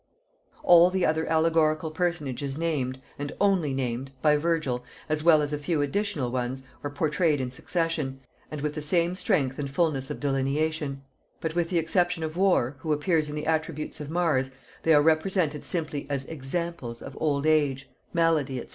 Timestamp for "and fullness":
9.59-10.09